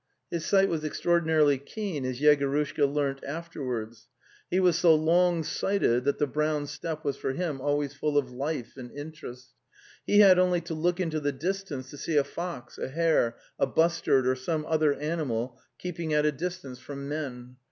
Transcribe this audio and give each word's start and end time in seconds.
His 0.31 0.43
sight 0.43 0.67
was 0.67 0.83
extraordinarily 0.83 1.59
keen, 1.59 2.05
as 2.05 2.19
Yego 2.19 2.49
rushka 2.51 2.91
learnt 2.91 3.23
afterwards. 3.23 4.07
He 4.49 4.59
was 4.59 4.75
so 4.75 4.95
long 4.95 5.43
sighted 5.43 6.05
that 6.05 6.17
the 6.17 6.25
brown 6.25 6.65
steppe 6.65 7.05
was 7.05 7.17
for 7.17 7.33
him 7.33 7.61
always 7.61 7.93
full 7.93 8.17
of 8.17 8.31
life 8.31 8.77
and 8.77 8.89
interest. 8.93 9.51
He 10.07 10.21
had 10.21 10.39
only 10.39 10.61
to 10.61 10.73
look 10.73 10.99
into 10.99 11.19
the 11.19 11.31
distance 11.31 11.91
to 11.91 11.99
see 11.99 12.17
a 12.17 12.23
fox, 12.23 12.79
a 12.79 12.87
hare, 12.89 13.37
a 13.59 13.67
bustard, 13.67 14.25
or 14.27 14.33
some 14.33 14.65
other 14.65 14.95
animal 14.95 15.59
keeping 15.77 16.15
at 16.15 16.25
a 16.25 16.31
distance 16.31 16.79
from 16.79 17.07
men. 17.07 17.57